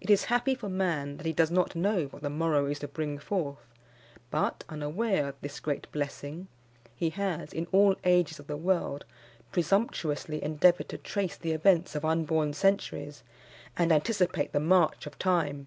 [0.00, 2.88] It is happy for man that he does not know what the morrow is to
[2.88, 3.66] bring forth;
[4.30, 6.48] but, unaware of this great blessing,
[6.96, 9.04] he has, in all ages of the world,
[9.50, 13.22] presumptuously endeavoured to trace the events of unborn centuries,
[13.76, 15.66] and anticipate the march of time.